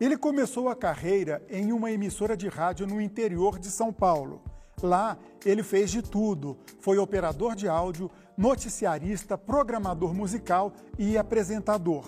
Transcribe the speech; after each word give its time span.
Ele 0.00 0.16
começou 0.16 0.70
a 0.70 0.74
carreira 0.74 1.42
em 1.50 1.72
uma 1.72 1.90
emissora 1.92 2.34
de 2.34 2.48
rádio 2.48 2.86
no 2.86 3.02
interior 3.02 3.58
de 3.58 3.66
São 3.66 3.92
Paulo. 3.92 4.40
Lá, 4.82 5.18
ele 5.44 5.62
fez 5.62 5.90
de 5.90 6.00
tudo: 6.00 6.56
foi 6.80 6.96
operador 6.96 7.54
de 7.54 7.68
áudio, 7.68 8.10
noticiarista, 8.34 9.36
programador 9.36 10.14
musical 10.14 10.72
e 10.98 11.18
apresentador. 11.18 12.06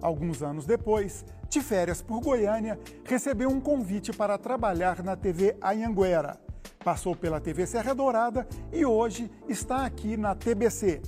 Alguns 0.00 0.44
anos 0.44 0.64
depois, 0.64 1.24
de 1.48 1.60
férias 1.60 2.00
por 2.00 2.20
Goiânia, 2.20 2.78
recebeu 3.04 3.48
um 3.48 3.60
convite 3.60 4.12
para 4.12 4.38
trabalhar 4.38 5.02
na 5.02 5.16
TV 5.16 5.56
Anhanguera. 5.60 6.38
Passou 6.84 7.16
pela 7.16 7.40
TV 7.40 7.66
Serra 7.66 7.94
Dourada 7.94 8.46
e 8.72 8.86
hoje 8.86 9.28
está 9.48 9.84
aqui 9.84 10.16
na 10.16 10.36
TBC. 10.36 11.02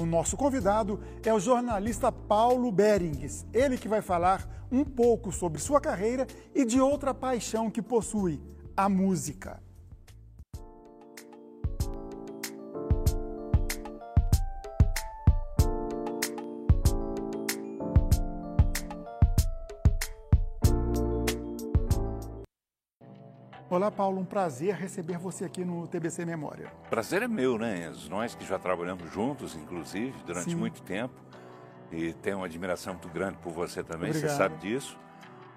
O 0.00 0.04
nosso 0.04 0.36
convidado 0.36 1.00
é 1.22 1.32
o 1.32 1.38
jornalista 1.38 2.10
Paulo 2.10 2.70
Berings, 2.72 3.46
ele 3.52 3.78
que 3.78 3.88
vai 3.88 4.02
falar 4.02 4.66
um 4.70 4.84
pouco 4.84 5.30
sobre 5.30 5.60
sua 5.60 5.80
carreira 5.80 6.26
e 6.52 6.64
de 6.64 6.80
outra 6.80 7.14
paixão 7.14 7.70
que 7.70 7.80
possui, 7.80 8.40
a 8.76 8.88
música. 8.88 9.62
Olá, 23.74 23.90
Paulo, 23.90 24.20
um 24.20 24.24
prazer 24.24 24.76
receber 24.76 25.18
você 25.18 25.44
aqui 25.44 25.64
no 25.64 25.88
TBC 25.88 26.24
Memória. 26.24 26.72
Prazer 26.88 27.22
é 27.22 27.26
meu, 27.26 27.58
né, 27.58 27.88
Enzo? 27.88 28.08
Nós 28.08 28.32
que 28.32 28.46
já 28.46 28.56
trabalhamos 28.56 29.12
juntos, 29.12 29.56
inclusive, 29.56 30.14
durante 30.24 30.50
Sim. 30.50 30.54
muito 30.54 30.80
tempo, 30.80 31.12
e 31.90 32.12
tenho 32.12 32.36
uma 32.36 32.46
admiração 32.46 32.92
muito 32.92 33.08
grande 33.08 33.36
por 33.38 33.52
você 33.52 33.82
também, 33.82 34.10
Obrigado. 34.10 34.30
você 34.30 34.36
sabe 34.36 34.58
disso. 34.58 34.96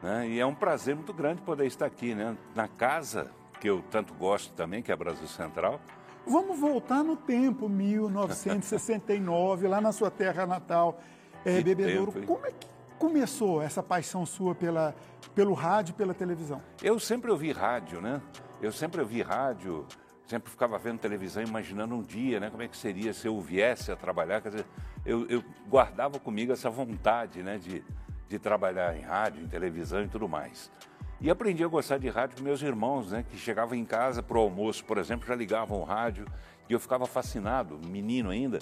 Né? 0.02 0.30
E 0.30 0.40
é 0.40 0.46
um 0.48 0.56
prazer 0.56 0.96
muito 0.96 1.14
grande 1.14 1.44
poder 1.44 1.68
estar 1.68 1.86
aqui, 1.86 2.16
né? 2.16 2.36
Na 2.56 2.68
casa 2.68 3.30
que 3.62 3.70
eu 3.70 3.84
tanto 3.92 4.16
gosto 4.16 4.52
também, 4.54 4.82
que 4.82 4.92
é 4.92 4.96
Brasil 4.96 5.28
Central. 5.28 5.80
Vamos 6.26 6.60
voltar 6.60 7.04
no 7.04 7.16
tempo, 7.16 7.70
1969, 7.70 9.68
lá 9.68 9.80
na 9.80 9.92
sua 9.92 10.10
terra 10.10 10.48
natal, 10.48 11.00
é, 11.46 11.62
Bebedouro. 11.62 12.14
Como 12.26 12.44
é 12.48 12.50
que 12.50 12.77
começou 12.98 13.62
essa 13.62 13.82
paixão 13.82 14.26
sua 14.26 14.54
pela, 14.54 14.96
pelo 15.34 15.54
rádio 15.54 15.96
pela 15.96 16.14
televisão? 16.14 16.62
Eu 16.82 17.00
sempre 17.00 17.32
ouvi 17.32 17.52
rádio, 17.52 18.02
né? 18.02 18.22
Eu 18.62 18.72
sempre 18.72 19.02
ouvi 19.02 19.22
rádio, 19.22 19.86
sempre 20.26 20.50
ficava 20.50 20.78
vendo 20.78 21.00
televisão, 21.00 21.44
imaginando 21.44 21.96
um 21.96 22.02
dia, 22.02 22.40
né? 22.40 22.50
Como 22.50 22.64
é 22.64 22.68
que 22.68 22.76
seria 22.76 23.14
se 23.14 23.28
eu 23.28 23.40
viesse 23.40 23.92
a 23.92 23.96
trabalhar. 23.96 24.42
Quer 24.42 24.50
dizer, 24.50 24.66
eu, 25.06 25.26
eu 25.28 25.44
guardava 25.70 26.20
comigo 26.20 26.52
essa 26.52 26.70
vontade, 26.70 27.44
né? 27.44 27.58
De, 27.58 27.84
de 28.28 28.40
trabalhar 28.40 28.98
em 28.98 29.02
rádio, 29.02 29.44
em 29.44 29.48
televisão 29.48 30.04
e 30.04 30.08
tudo 30.08 30.28
mais. 30.28 30.72
E 31.20 31.30
aprendi 31.30 31.64
a 31.64 31.68
gostar 31.68 31.98
de 31.98 32.10
rádio 32.10 32.38
com 32.38 32.44
meus 32.44 32.62
irmãos, 32.62 33.12
né? 33.12 33.24
Que 33.30 33.38
chegavam 33.38 33.76
em 33.76 33.86
casa 33.86 34.22
para 34.22 34.38
o 34.38 34.42
almoço, 34.42 34.84
por 34.86 34.98
exemplo, 34.98 35.28
já 35.28 35.36
ligavam 35.36 35.80
o 35.80 35.84
rádio 35.84 36.28
e 36.70 36.74
eu 36.74 36.80
ficava 36.80 37.06
fascinado, 37.06 37.80
menino 37.88 38.30
ainda. 38.30 38.60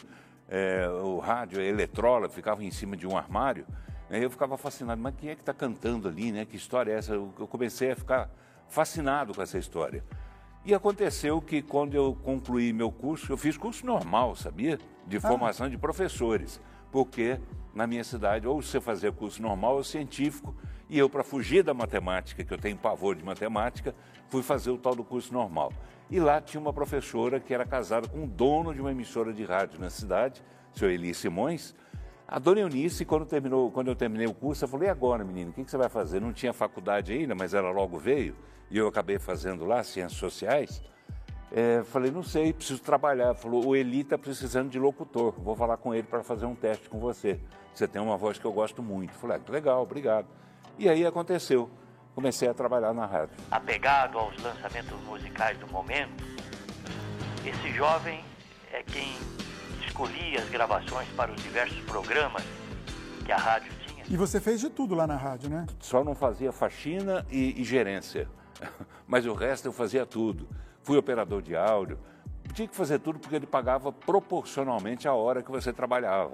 É, 0.47 0.87
o 0.87 1.17
rádio, 1.17 1.59
a 1.59 1.63
eletrola, 1.63 2.29
ficava 2.29 2.63
em 2.63 2.69
cima 2.69 2.95
de 2.95 3.07
um 3.07 3.17
armário 3.17 3.65
eu 4.09 4.29
ficava 4.29 4.57
fascinado, 4.57 5.01
mas 5.01 5.15
quem 5.15 5.29
é 5.29 5.35
que 5.35 5.41
está 5.41 5.53
cantando 5.53 6.07
ali, 6.07 6.31
né? 6.31 6.45
Que 6.45 6.55
história 6.55 6.91
é 6.91 6.97
essa? 6.97 7.13
Eu 7.13 7.27
comecei 7.49 7.91
a 7.91 7.95
ficar 7.95 8.29
fascinado 8.67 9.33
com 9.33 9.41
essa 9.41 9.57
história. 9.57 10.03
E 10.63 10.73
aconteceu 10.73 11.41
que 11.41 11.61
quando 11.61 11.95
eu 11.95 12.17
concluí 12.23 12.73
meu 12.73 12.91
curso, 12.91 13.31
eu 13.31 13.37
fiz 13.37 13.57
curso 13.57 13.85
normal, 13.85 14.35
sabia? 14.35 14.79
De 15.05 15.17
ah. 15.17 15.21
formação 15.21 15.67
ah. 15.67 15.69
de 15.69 15.77
professores, 15.77 16.59
porque 16.91 17.39
na 17.73 17.85
minha 17.85 18.03
cidade 18.03 18.47
ou 18.47 18.61
você 18.61 18.79
fazia 18.79 19.11
curso 19.11 19.41
normal 19.41 19.75
ou 19.75 19.83
científico, 19.83 20.55
e 20.89 20.97
eu, 20.97 21.09
para 21.09 21.23
fugir 21.23 21.63
da 21.63 21.73
matemática, 21.73 22.43
que 22.43 22.53
eu 22.53 22.57
tenho 22.57 22.77
pavor 22.77 23.15
de 23.15 23.23
matemática, 23.23 23.95
fui 24.27 24.43
fazer 24.43 24.69
o 24.69 24.77
tal 24.77 24.95
do 24.95 25.03
curso 25.03 25.33
normal. 25.33 25.73
E 26.09 26.19
lá 26.19 26.39
tinha 26.39 26.61
uma 26.61 26.71
professora 26.71 27.39
que 27.39 27.53
era 27.53 27.65
casada 27.65 28.07
com 28.07 28.23
o 28.23 28.27
dono 28.27 28.73
de 28.73 28.79
uma 28.79 28.91
emissora 28.91 29.33
de 29.33 29.43
rádio 29.43 29.79
na 29.79 29.89
cidade, 29.89 30.43
senhor 30.73 30.91
Eli 30.91 31.13
Simões, 31.13 31.75
a 32.27 32.39
dona 32.39 32.61
Eunice, 32.61 33.05
quando, 33.05 33.25
terminou, 33.25 33.71
quando 33.71 33.87
eu 33.89 33.95
terminei 33.95 34.25
o 34.25 34.33
curso, 34.33 34.63
eu 34.63 34.67
falei, 34.67 34.87
e 34.87 34.91
agora, 34.91 35.23
menino, 35.23 35.51
o 35.51 35.53
que, 35.53 35.63
que 35.63 35.69
você 35.69 35.77
vai 35.77 35.89
fazer? 35.89 36.19
Não 36.19 36.33
tinha 36.33 36.53
faculdade 36.53 37.13
ainda, 37.13 37.35
mas 37.35 37.53
ela 37.53 37.69
logo 37.69 37.99
veio, 37.99 38.35
e 38.71 38.77
eu 38.77 38.87
acabei 38.87 39.19
fazendo 39.19 39.63
lá, 39.63 39.83
Ciências 39.83 40.19
Sociais. 40.19 40.81
É, 41.51 41.83
falei, 41.83 42.09
não 42.09 42.23
sei, 42.23 42.51
preciso 42.51 42.81
trabalhar. 42.81 43.35
Falou, 43.35 43.67
o 43.67 43.75
Eli 43.75 44.01
está 44.01 44.17
precisando 44.17 44.69
de 44.69 44.79
locutor, 44.79 45.33
vou 45.37 45.55
falar 45.55 45.77
com 45.77 45.93
ele 45.93 46.07
para 46.07 46.23
fazer 46.23 46.45
um 46.45 46.55
teste 46.55 46.89
com 46.89 46.99
você. 46.99 47.39
Você 47.73 47.87
tem 47.87 48.01
uma 48.01 48.17
voz 48.17 48.39
que 48.39 48.45
eu 48.45 48.51
gosto 48.51 48.81
muito. 48.81 49.13
Falei, 49.13 49.37
ah, 49.37 49.51
legal, 49.51 49.83
obrigado. 49.83 50.27
E 50.79 50.89
aí 50.89 51.05
aconteceu, 51.05 51.69
comecei 52.15 52.49
a 52.49 52.53
trabalhar 52.53 52.93
na 52.93 53.05
rádio. 53.05 53.35
Apegado 53.51 54.17
aos 54.17 54.35
lançamentos 54.41 54.99
musicais 55.05 55.57
do 55.59 55.67
momento, 55.67 56.23
esse 57.45 57.71
jovem 57.71 58.25
é 58.73 58.81
quem 58.81 59.13
escolhia 59.95 60.41
as 60.41 60.49
gravações 60.49 61.07
para 61.15 61.31
os 61.31 61.41
diversos 61.41 61.79
programas 61.85 62.43
que 63.25 63.31
a 63.31 63.37
rádio 63.37 63.71
tinha. 63.87 64.03
E 64.09 64.17
você 64.17 64.41
fez 64.41 64.59
de 64.59 64.69
tudo 64.69 64.93
lá 64.93 65.07
na 65.07 65.15
rádio, 65.15 65.49
né? 65.49 65.65
Só 65.79 66.03
não 66.03 66.13
fazia 66.13 66.51
faxina 66.51 67.25
e, 67.31 67.61
e 67.61 67.63
gerência, 67.63 68.27
mas 69.07 69.25
o 69.25 69.33
resto 69.33 69.69
eu 69.69 69.71
fazia 69.71 70.05
tudo. 70.05 70.49
Fui 70.83 70.97
operador 70.97 71.41
de 71.41 71.55
áudio, 71.55 71.97
tinha 72.53 72.67
que 72.67 72.75
fazer 72.75 72.99
tudo 72.99 73.19
porque 73.19 73.37
ele 73.37 73.47
pagava 73.47 73.89
proporcionalmente 73.89 75.07
à 75.07 75.13
hora 75.13 75.41
que 75.41 75.49
você 75.49 75.71
trabalhava. 75.71 76.33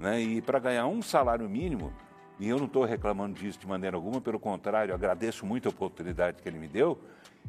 Né? 0.00 0.20
E 0.20 0.42
para 0.42 0.58
ganhar 0.58 0.88
um 0.88 1.00
salário 1.00 1.48
mínimo, 1.48 1.92
e 2.40 2.48
eu 2.48 2.58
não 2.58 2.66
estou 2.66 2.84
reclamando 2.84 3.38
disso 3.38 3.60
de 3.60 3.68
maneira 3.68 3.96
alguma, 3.96 4.20
pelo 4.20 4.40
contrário, 4.40 4.92
agradeço 4.92 5.46
muito 5.46 5.68
a 5.68 5.70
oportunidade 5.70 6.42
que 6.42 6.48
ele 6.48 6.58
me 6.58 6.66
deu, 6.66 7.00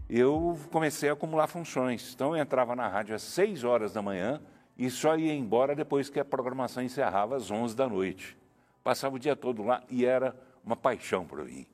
eu 0.08 0.56
comecei 0.72 1.10
a 1.10 1.14
acumular 1.14 1.48
funções. 1.48 2.14
Então 2.14 2.36
eu 2.36 2.44
entrava 2.44 2.76
na 2.76 2.88
rádio 2.88 3.16
às 3.16 3.24
6 3.24 3.64
horas 3.64 3.92
da 3.92 4.04
manhã, 4.04 4.40
e 4.78 4.90
só 4.90 5.18
ia 5.18 5.34
embora 5.34 5.76
depois 5.76 6.10
que 6.10 6.20
a 6.20 6.26
programação 6.26 6.84
encerrava 6.84 7.36
às 7.36 7.50
11 7.50 7.76
da 7.76 7.88
noite. 7.88 8.38
Passava 8.84 9.16
o 9.16 9.20
dia 9.20 9.36
todo 9.36 9.64
lá 9.64 9.82
e 9.90 10.06
era 10.06 10.36
uma 10.64 10.76
paixão 10.76 11.26
para 11.26 11.44
mim. 11.44 11.66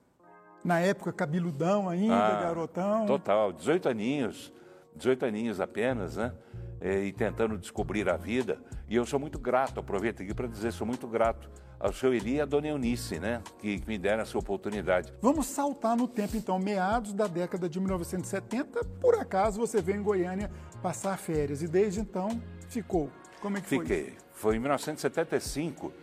Na 0.64 0.80
época, 0.80 1.12
cabeludão 1.12 1.90
ainda, 1.90 2.16
ah, 2.16 2.42
garotão? 2.42 3.06
Total, 3.06 3.52
18 3.52 3.90
aninhos, 3.90 4.54
18 4.96 5.26
aninhos 5.26 5.60
apenas, 5.60 6.16
né? 6.16 6.34
E 6.82 7.12
tentando 7.12 7.58
descobrir 7.58 8.10
a 8.10 8.16
vida. 8.16 8.60
E 8.88 8.96
eu 8.96 9.06
sou 9.06 9.20
muito 9.20 9.38
grato, 9.38 9.80
aproveito 9.80 10.24
aqui 10.24 10.34
para 10.34 10.48
dizer, 10.48 10.72
sou 10.72 10.88
muito 10.88 11.08
grato 11.08 11.50
ao 11.80 11.92
seu 11.92 12.14
Eli 12.14 12.36
e 12.36 12.42
à 12.42 12.46
dona 12.46 12.68
Eunice, 12.68 13.20
né? 13.20 13.42
Que, 13.60 13.80
que 13.80 13.88
me 13.88 13.98
deram 13.98 14.24
essa 14.24 14.38
oportunidade. 14.38 15.14
Vamos 15.22 15.48
saltar 15.48 15.98
no 15.98 16.08
tempo, 16.08 16.38
então, 16.38 16.58
meados 16.58 17.12
da 17.12 17.28
década 17.28 17.68
de 17.68 17.80
1970. 17.80 18.86
Por 19.02 19.16
acaso 19.16 19.60
você 19.60 19.82
veio 19.82 20.00
em 20.00 20.04
Goiânia 20.04 20.50
passar 20.82 21.18
férias 21.18 21.62
e 21.62 21.68
desde 21.68 22.00
então 22.00 22.42
ficou? 22.74 23.10
Como 23.40 23.58
é 23.58 23.62
que 23.62 23.68
Fiquei. 23.68 23.88
foi? 23.88 23.98
Fiquei. 23.98 24.18
Foi 24.34 24.56
em 24.56 24.60
1975. 24.60 25.94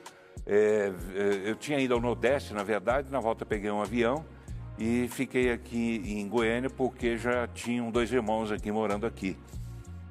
É, 0.46 0.92
é, 1.14 1.50
eu 1.50 1.54
tinha 1.56 1.78
ido 1.78 1.94
ao 1.94 2.00
Nordeste, 2.00 2.54
na 2.54 2.62
verdade, 2.62 3.10
na 3.10 3.20
volta 3.20 3.44
peguei 3.44 3.70
um 3.70 3.82
avião 3.82 4.24
e 4.78 5.08
fiquei 5.08 5.52
aqui 5.52 6.02
em 6.06 6.26
Goiânia 6.28 6.70
porque 6.70 7.16
já 7.16 7.46
tinham 7.48 7.90
dois 7.90 8.10
irmãos 8.10 8.50
aqui 8.50 8.72
morando 8.72 9.06
aqui. 9.06 9.36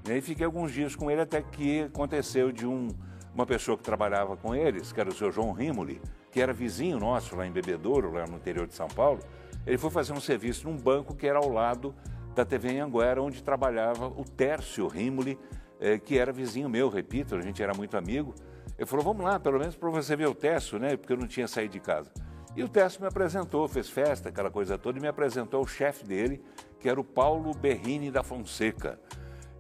E 0.08 0.12
aí 0.12 0.22
fiquei 0.22 0.46
alguns 0.46 0.72
dias 0.72 0.96
com 0.96 1.10
ele 1.10 1.22
até 1.22 1.42
que 1.42 1.82
aconteceu 1.82 2.52
de 2.52 2.68
um, 2.68 2.90
uma 3.34 3.46
pessoa 3.46 3.78
que 3.78 3.84
trabalhava 3.84 4.38
com 4.38 4.56
eles, 4.56 4.92
que 4.92 5.00
era 5.00 5.10
o 5.10 5.14
seu 5.14 5.32
João 5.32 5.52
Rimoli, 5.52 6.02
que 6.32 6.40
era 6.40 6.54
vizinho 6.54 7.00
nosso 7.00 7.36
lá 7.36 7.46
em 7.46 7.52
Bebedouro, 7.52 8.12
lá 8.12 8.26
no 8.28 8.38
interior 8.38 8.68
de 8.68 8.76
São 8.76 8.88
Paulo. 8.88 9.20
Ele 9.66 9.78
foi 9.78 9.90
fazer 9.90 10.14
um 10.14 10.22
serviço 10.22 10.70
num 10.70 10.78
banco 10.78 11.16
que 11.16 11.28
era 11.28 11.40
ao 11.40 11.50
lado 11.50 11.94
da 12.36 12.46
TV 12.46 12.80
Anguera, 12.80 13.22
onde 13.22 13.44
trabalhava 13.44 14.08
o 14.08 14.24
Tércio 14.24 14.88
Rimoli, 14.88 15.38
é, 15.80 15.98
que 15.98 16.18
era 16.18 16.32
vizinho 16.32 16.70
meu, 16.70 16.90
repito, 16.90 17.36
a 17.36 17.42
gente 17.42 17.62
era 17.64 17.74
muito 17.74 17.96
amigo. 17.98 18.36
Ele 18.78 18.86
falou, 18.86 19.04
vamos 19.04 19.24
lá, 19.24 19.40
pelo 19.40 19.60
menos 19.60 19.76
para 19.76 19.90
você 19.90 20.16
ver 20.16 20.28
o 20.28 20.36
Tércio, 20.36 20.80
né? 20.80 20.96
Porque 20.96 21.14
eu 21.14 21.18
não 21.18 21.28
tinha 21.28 21.48
saído 21.48 21.74
de 21.74 21.80
casa. 21.80 22.12
E 22.56 22.64
o 22.64 22.68
Tércio 22.68 23.02
me 23.02 23.08
apresentou, 23.08 23.68
fez 23.68 23.90
festa, 23.90 24.30
aquela 24.30 24.50
coisa 24.50 24.78
toda, 24.78 24.98
e 24.98 25.02
me 25.02 25.08
apresentou 25.08 25.62
o 25.62 25.68
chefe 25.68 26.06
dele, 26.06 26.44
que 26.80 26.90
era 26.90 27.00
o 27.00 27.04
Paulo 27.04 27.54
Berrini 27.54 28.10
da 28.10 28.24
Fonseca, 28.24 29.00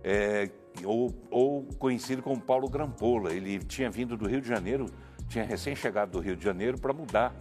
é, 0.03 0.49
ou, 0.83 1.13
ou, 1.29 1.63
conhecido 1.77 2.21
como 2.21 2.41
Paulo 2.41 2.69
Grampola. 2.69 3.33
Ele 3.33 3.59
tinha 3.59 3.89
vindo 3.89 4.17
do 4.17 4.27
Rio 4.27 4.41
de 4.41 4.47
Janeiro, 4.47 4.85
tinha 5.27 5.43
recém-chegado 5.43 6.11
do 6.11 6.19
Rio 6.19 6.35
de 6.35 6.43
Janeiro 6.43 6.79
para 6.79 6.93
mudar 6.93 7.35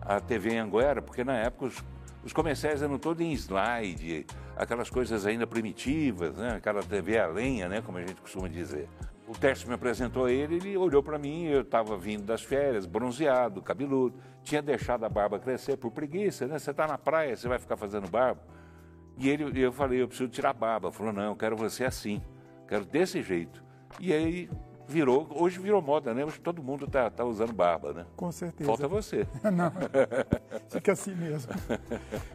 a 0.00 0.20
TV 0.20 0.54
em 0.54 0.58
Anguera, 0.58 1.02
porque 1.02 1.24
na 1.24 1.36
época 1.36 1.66
os, 1.66 1.84
os 2.24 2.32
comerciais 2.32 2.82
eram 2.82 2.98
todos 2.98 3.24
em 3.24 3.32
slide, 3.32 4.26
aquelas 4.56 4.88
coisas 4.88 5.26
ainda 5.26 5.46
primitivas, 5.46 6.36
né? 6.36 6.54
aquela 6.56 6.82
TV 6.82 7.18
a 7.18 7.26
lenha, 7.26 7.68
né? 7.68 7.82
como 7.82 7.98
a 7.98 8.00
gente 8.00 8.20
costuma 8.20 8.48
dizer. 8.48 8.88
O 9.26 9.32
Tércio 9.32 9.68
me 9.68 9.74
apresentou 9.74 10.26
a 10.26 10.32
ele, 10.32 10.56
ele 10.56 10.76
olhou 10.76 11.02
para 11.02 11.18
mim, 11.18 11.44
eu 11.44 11.62
estava 11.62 11.96
vindo 11.96 12.24
das 12.24 12.42
férias, 12.42 12.86
bronzeado, 12.86 13.62
cabeludo, 13.62 14.14
tinha 14.42 14.60
deixado 14.60 15.04
a 15.04 15.08
barba 15.08 15.38
crescer 15.38 15.76
por 15.76 15.90
preguiça, 15.90 16.46
né? 16.46 16.58
Você 16.58 16.70
está 16.70 16.86
na 16.86 16.98
praia, 16.98 17.34
você 17.34 17.48
vai 17.48 17.58
ficar 17.58 17.76
fazendo 17.76 18.08
barba. 18.10 18.42
E 19.16 19.28
ele, 19.28 19.58
eu 19.62 19.72
falei, 19.72 20.02
eu 20.02 20.08
preciso 20.08 20.28
tirar 20.28 20.50
a 20.50 20.52
barba. 20.52 20.88
Ele 20.88 20.96
falou, 20.96 21.12
não, 21.12 21.30
eu 21.30 21.36
quero 21.36 21.56
você 21.56 21.84
assim, 21.84 22.20
quero 22.68 22.84
desse 22.84 23.22
jeito. 23.22 23.64
E 23.98 24.12
aí 24.12 24.50
virou, 24.86 25.26
hoje 25.30 25.58
virou 25.58 25.80
moda, 25.80 26.12
né? 26.12 26.24
Hoje 26.24 26.38
todo 26.40 26.62
mundo 26.62 26.84
está 26.84 27.10
tá 27.10 27.24
usando 27.24 27.52
barba, 27.52 27.92
né? 27.92 28.06
Com 28.16 28.30
certeza. 28.30 28.68
Falta 28.68 28.86
você. 28.88 29.26
Não, 29.42 29.72
fica 30.68 30.92
assim 30.92 31.14
mesmo. 31.14 31.52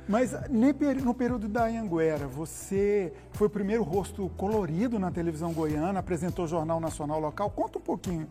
Mas 0.08 0.34
no 0.50 1.14
período 1.14 1.48
da 1.48 1.66
Anhanguera, 1.66 2.28
você 2.28 3.14
foi 3.34 3.48
o 3.48 3.50
primeiro 3.50 3.84
rosto 3.84 4.30
colorido 4.38 5.00
na 5.00 5.12
televisão 5.12 5.54
goiana, 5.54 6.00
apresentou 6.00 6.46
o 6.46 6.48
Jornal 6.48 6.80
Nacional 6.80 7.20
Local. 7.20 7.50
Conta 7.52 7.78
um 7.78 7.82
pouquinho. 7.82 8.28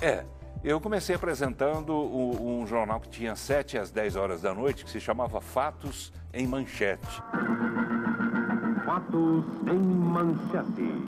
É, 0.00 0.24
eu 0.62 0.80
comecei 0.80 1.14
apresentando 1.14 1.94
um, 1.94 2.62
um 2.62 2.66
jornal 2.66 2.98
que 2.98 3.08
tinha 3.08 3.36
7 3.36 3.78
às 3.78 3.90
10 3.90 4.16
horas 4.16 4.42
da 4.42 4.54
noite, 4.54 4.84
que 4.84 4.90
se 4.90 5.00
chamava 5.00 5.40
Fatos 5.40 6.12
em 6.32 6.46
Manchete. 6.46 7.22
Fatos 8.84 9.44
em 9.66 9.78
Manchete. 9.78 11.04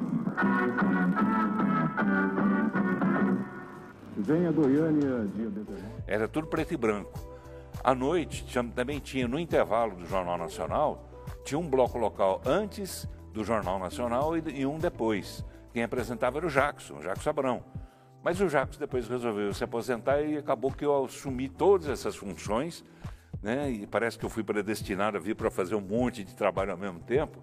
Venha 4.16 4.50
Goiânia, 4.50 5.26
dia 5.34 5.50
Era 6.06 6.26
tudo 6.26 6.46
preto 6.46 6.74
e 6.74 6.76
branco. 6.76 7.18
À 7.84 7.94
noite, 7.94 8.44
também 8.74 8.98
tinha, 8.98 9.28
no 9.28 9.38
intervalo 9.38 9.94
do 9.94 10.06
Jornal 10.06 10.36
Nacional, 10.36 11.08
tinha 11.44 11.58
um 11.58 11.68
bloco 11.68 11.98
local 11.98 12.40
antes 12.44 13.08
do 13.32 13.44
Jornal 13.44 13.78
Nacional 13.78 14.36
e, 14.36 14.66
um 14.66 14.78
depois. 14.78 15.44
Quem 15.72 15.82
apresentava 15.82 16.38
era 16.38 16.46
o 16.46 16.50
Jackson, 16.50 16.94
o 16.94 17.00
Jackson 17.00 17.30
Abrão. 17.30 17.62
Mas 18.22 18.40
o 18.40 18.48
Jackson 18.48 18.80
depois 18.80 19.06
resolveu 19.06 19.54
se 19.54 19.62
aposentar 19.62 20.20
e 20.22 20.38
acabou 20.38 20.72
que 20.72 20.84
eu 20.84 21.04
assumi 21.04 21.48
todas 21.48 21.88
essas 21.88 22.16
funções, 22.16 22.84
né? 23.42 23.70
E 23.70 23.86
parece 23.86 24.18
que 24.18 24.24
eu 24.24 24.30
fui 24.30 24.42
predestinado 24.42 25.16
a 25.16 25.20
vir 25.20 25.36
para 25.36 25.50
fazer 25.50 25.74
um 25.76 25.80
monte 25.80 26.24
de 26.24 26.34
trabalho 26.34 26.72
ao 26.72 26.78
mesmo 26.78 26.98
tempo. 27.00 27.38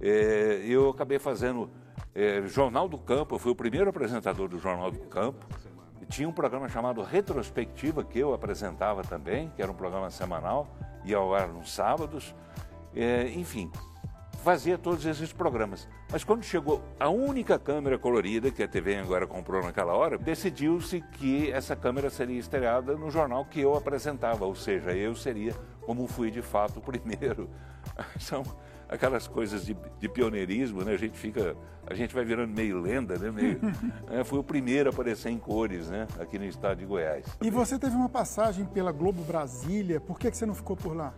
É, 0.00 0.62
eu 0.64 0.90
acabei 0.90 1.18
fazendo 1.18 1.70
é, 2.14 2.42
Jornal 2.46 2.88
do 2.88 2.96
Campo, 2.96 3.34
eu 3.34 3.38
fui 3.38 3.50
o 3.50 3.56
primeiro 3.56 3.90
apresentador 3.90 4.48
do 4.48 4.58
Jornal 4.58 4.90
do 4.90 5.00
Campo. 5.00 5.44
Tinha 6.08 6.28
um 6.28 6.32
programa 6.32 6.68
chamado 6.68 7.02
Retrospectiva, 7.02 8.04
que 8.04 8.18
eu 8.18 8.32
apresentava 8.32 9.02
também, 9.02 9.50
que 9.56 9.62
era 9.62 9.72
um 9.72 9.74
programa 9.74 10.10
semanal, 10.10 10.68
ia 11.04 11.16
ao 11.16 11.34
ar 11.34 11.48
nos 11.48 11.72
sábados. 11.72 12.34
É, 12.94 13.28
enfim, 13.30 13.70
fazia 14.44 14.76
todos 14.76 15.04
esses 15.06 15.32
programas. 15.32 15.88
Mas 16.12 16.22
quando 16.22 16.44
chegou 16.44 16.82
a 17.00 17.08
única 17.08 17.58
câmera 17.58 17.98
colorida 17.98 18.50
que 18.50 18.62
a 18.62 18.68
TV 18.68 18.96
agora 18.96 19.26
comprou 19.26 19.62
naquela 19.62 19.94
hora, 19.94 20.18
decidiu-se 20.18 21.00
que 21.00 21.50
essa 21.50 21.74
câmera 21.74 22.10
seria 22.10 22.38
estreada 22.38 22.94
no 22.94 23.10
jornal 23.10 23.46
que 23.46 23.60
eu 23.60 23.74
apresentava, 23.74 24.44
ou 24.44 24.54
seja, 24.54 24.92
eu 24.92 25.16
seria, 25.16 25.54
como 25.80 26.06
fui 26.06 26.30
de 26.30 26.42
fato, 26.42 26.78
o 26.78 26.82
primeiro. 26.82 27.48
São 28.20 28.44
aquelas 28.94 29.26
coisas 29.26 29.66
de, 29.66 29.76
de, 29.98 30.08
pioneirismo, 30.08 30.82
né? 30.82 30.92
A 30.92 30.96
gente 30.96 31.18
fica, 31.18 31.56
a 31.86 31.94
gente 31.94 32.14
vai 32.14 32.24
virando 32.24 32.54
meio 32.54 32.80
lenda, 32.80 33.18
né? 33.18 33.30
Meio, 33.30 33.60
é, 34.10 34.24
foi 34.24 34.38
o 34.38 34.44
primeiro 34.44 34.88
a 34.88 34.92
aparecer 34.92 35.30
em 35.30 35.38
cores, 35.38 35.90
né? 35.90 36.06
Aqui 36.18 36.38
no 36.38 36.44
estado 36.44 36.78
de 36.78 36.86
Goiás. 36.86 37.26
E 37.42 37.50
você 37.50 37.78
teve 37.78 37.94
uma 37.94 38.08
passagem 38.08 38.64
pela 38.64 38.92
Globo 38.92 39.22
Brasília, 39.22 40.00
por 40.00 40.18
que, 40.18 40.30
que 40.30 40.36
você 40.36 40.46
não 40.46 40.54
ficou 40.54 40.76
por 40.76 40.96
lá? 40.96 41.12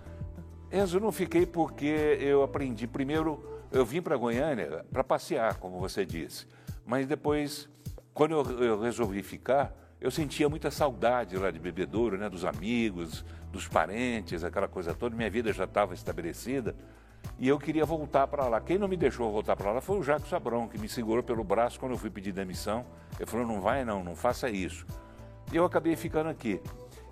Enzo, 0.72 0.96
eu 0.96 1.00
não 1.00 1.12
fiquei 1.12 1.46
porque 1.46 2.18
eu 2.20 2.42
aprendi. 2.42 2.86
Primeiro, 2.86 3.42
eu 3.70 3.84
vim 3.84 4.02
para 4.02 4.16
Goiânia 4.16 4.84
para 4.92 5.04
passear, 5.04 5.56
como 5.58 5.78
você 5.78 6.04
disse. 6.04 6.46
Mas 6.84 7.06
depois, 7.06 7.68
quando 8.12 8.32
eu, 8.32 8.62
eu, 8.62 8.80
resolvi 8.80 9.22
ficar, 9.22 9.72
eu 10.00 10.10
sentia 10.10 10.48
muita 10.48 10.70
saudade 10.70 11.36
lá 11.36 11.50
de 11.50 11.58
Bebedouro, 11.58 12.16
né? 12.16 12.28
Dos 12.28 12.44
amigos, 12.44 13.24
dos 13.52 13.68
parentes, 13.68 14.42
aquela 14.42 14.66
coisa 14.66 14.94
toda. 14.94 15.14
Minha 15.14 15.30
vida 15.30 15.52
já 15.52 15.64
estava 15.64 15.94
estabelecida 15.94 16.74
e 17.38 17.48
eu 17.48 17.58
queria 17.58 17.84
voltar 17.84 18.26
para 18.26 18.46
lá. 18.48 18.60
Quem 18.60 18.78
não 18.78 18.88
me 18.88 18.96
deixou 18.96 19.30
voltar 19.30 19.56
para 19.56 19.72
lá 19.72 19.80
foi 19.80 19.98
o 19.98 20.02
Jacques 20.02 20.28
Sabrão, 20.28 20.68
que 20.68 20.78
me 20.78 20.88
segurou 20.88 21.22
pelo 21.22 21.44
braço 21.44 21.78
quando 21.78 21.92
eu 21.92 21.98
fui 21.98 22.10
pedir 22.10 22.32
demissão. 22.32 22.84
Ele 23.18 23.26
falou: 23.26 23.46
não 23.46 23.60
vai, 23.60 23.84
não, 23.84 24.02
não 24.02 24.16
faça 24.16 24.48
isso. 24.48 24.86
E 25.52 25.56
eu 25.56 25.64
acabei 25.64 25.94
ficando 25.96 26.28
aqui. 26.28 26.60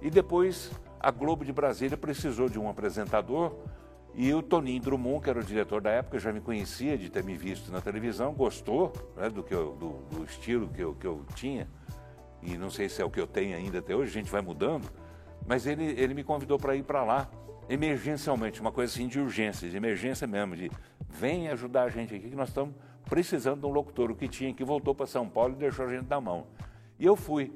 E 0.01 0.11
depois 0.11 0.71
a 0.99 1.11
Globo 1.11 1.45
de 1.45 1.53
Brasília 1.53 1.97
precisou 1.97 2.49
de 2.49 2.59
um 2.59 2.69
apresentador 2.69 3.55
e 4.15 4.33
o 4.33 4.43
Toninho 4.43 4.81
Drummond, 4.81 5.23
que 5.23 5.31
era 5.31 5.41
o 5.41 5.43
diretor 5.43 5.83
da 5.83 5.91
época, 5.91 6.19
já 6.19 6.33
me 6.33 6.41
conhecia 6.41 6.97
de 6.97 7.11
ter 7.11 7.25
me 7.25 7.37
visto 7.37 7.71
na 7.73 7.81
televisão, 7.81 8.33
gostou 8.33 8.93
né, 9.17 9.29
do, 9.29 9.43
que 9.43 9.53
eu, 9.53 9.73
do, 9.73 10.17
do, 10.17 10.25
estilo 10.25 10.69
que 10.69 10.81
eu, 10.81 10.95
que 10.95 11.07
eu 11.07 11.25
tinha, 11.35 11.69
e 12.41 12.57
não 12.57 12.71
sei 12.71 12.89
se 12.89 13.03
é 13.03 13.05
o 13.05 13.11
que 13.11 13.21
eu 13.21 13.27
tenho 13.27 13.57
ainda 13.57 13.81
até 13.81 13.95
hoje, 13.95 14.11
a 14.11 14.15
gente 14.15 14.31
vai 14.31 14.41
mudando, 14.41 14.89
mas 15.47 15.67
ele, 15.67 15.85
ele 16.01 16.15
me 16.15 16.23
convidou 16.23 16.59
para 16.59 16.77
ir 16.77 16.85
para 16.85 17.03
lá 17.03 17.29
emergencialmente, 17.69 18.61
uma 18.61 18.73
coisa 18.73 18.93
assim 18.93 19.09
de 19.09 19.19
urgência, 19.19 19.69
de 19.69 19.77
emergência 19.77 20.27
mesmo, 20.27 20.57
de 20.57 20.71
vem 21.09 21.49
ajudar 21.49 21.85
a 21.85 21.89
gente 21.89 22.15
aqui 22.15 22.31
que 22.31 22.37
nós 22.37 22.49
estamos 22.49 22.75
precisando 23.09 23.61
de 23.61 23.67
um 23.67 23.71
locutor. 23.71 24.11
O 24.11 24.17
que 24.17 24.29
tinha 24.29 24.53
que 24.53 24.65
voltou 24.65 24.95
para 24.95 25.07
São 25.07 25.29
Paulo 25.29 25.55
e 25.55 25.57
deixou 25.57 25.87
a 25.87 25.89
gente 25.89 26.09
na 26.09 26.21
mão. 26.21 26.47
E 26.99 27.05
eu 27.05 27.17
fui. 27.17 27.53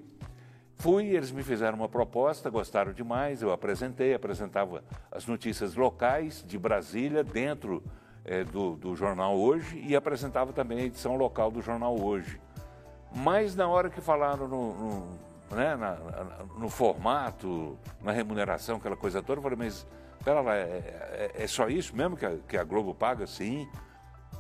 Fui, 0.77 1.07
eles 1.07 1.33
me 1.33 1.43
fizeram 1.43 1.77
uma 1.77 1.89
proposta, 1.89 2.49
gostaram 2.49 2.93
demais, 2.93 3.43
eu 3.43 3.51
apresentei, 3.51 4.15
apresentava 4.15 4.85
as 5.11 5.27
notícias 5.27 5.75
locais 5.75 6.45
de 6.47 6.57
Brasília 6.57 7.25
dentro 7.25 7.83
é, 8.25 8.45
do, 8.45 8.77
do 8.77 8.95
jornal 8.95 9.37
Hoje 9.37 9.83
e 9.85 9.97
apresentava 9.97 10.53
também 10.53 10.79
a 10.79 10.85
edição 10.85 11.17
local 11.17 11.51
do 11.51 11.61
jornal 11.61 12.01
Hoje. 12.01 12.41
Mas 13.13 13.57
na 13.57 13.67
hora 13.67 13.91
que 13.91 14.01
falaram 14.01 14.47
no, 14.47 14.75
no 14.75 15.19
né, 15.51 15.77
na, 15.77 15.97
no 16.59 16.69
formato, 16.69 17.79
na 18.03 18.13
remuneração, 18.13 18.77
aquela 18.77 18.97
coisa 18.97 19.23
toda. 19.23 19.39
Eu 19.39 19.43
falei, 19.43 19.59
mas 19.59 19.87
pera 20.25 20.41
lá, 20.41 20.57
é, 20.57 21.31
é, 21.37 21.43
é 21.43 21.47
só 21.47 21.69
isso 21.69 21.97
mesmo 21.97 22.17
que 22.17 22.27
a, 22.27 22.37
que 22.49 22.57
a, 22.57 22.65
Globo 22.65 22.95
paga? 22.95 23.27
Sim. 23.27 23.69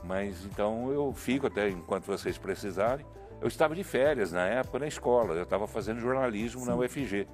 Mas 0.04 0.44
então 0.44 0.92
eu 0.92 1.12
fico 1.12 1.46
até 1.46 1.68
enquanto 1.68 2.04
vocês 2.04 2.38
precisarem. 2.38 3.04
Eu 3.40 3.48
estava 3.48 3.74
de 3.74 3.84
férias 3.84 4.32
na 4.32 4.44
época 4.46 4.80
na 4.80 4.86
escola, 4.86 5.34
eu 5.34 5.44
estava 5.44 5.66
fazendo 5.66 6.00
jornalismo 6.00 6.60
Sim. 6.60 6.66
na 6.66 6.76
UFG. 6.76 7.26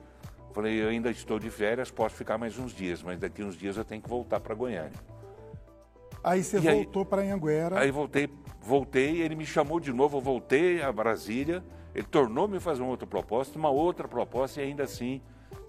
Falei, 0.52 0.82
eu 0.82 0.88
ainda 0.88 1.10
estou 1.10 1.38
de 1.38 1.50
férias, 1.50 1.90
posso 1.90 2.14
ficar 2.14 2.38
mais 2.38 2.58
uns 2.58 2.72
dias, 2.72 3.02
mas 3.02 3.18
daqui 3.18 3.42
uns 3.42 3.56
dias 3.56 3.76
eu 3.76 3.84
tenho 3.84 4.00
que 4.00 4.08
voltar 4.08 4.38
para 4.38 4.54
Goiânia. 4.54 4.92
Aí 6.22 6.42
você 6.42 6.58
e 6.58 6.60
voltou 6.60 7.04
para 7.04 7.22
Anhanguera. 7.22 7.80
Aí 7.80 7.90
voltei, 7.90 8.30
voltei, 8.60 9.20
ele 9.20 9.34
me 9.34 9.44
chamou 9.44 9.80
de 9.80 9.92
novo, 9.92 10.18
eu 10.18 10.20
voltei 10.20 10.80
a 10.80 10.92
Brasília 10.92 11.62
ele 11.94 12.06
tornou-me 12.06 12.58
fazer 12.58 12.82
uma 12.82 12.90
outra 12.90 13.06
proposta, 13.06 13.58
uma 13.58 13.70
outra 13.70 14.08
proposta, 14.08 14.60
e 14.60 14.64
ainda 14.64 14.82
assim 14.82 15.20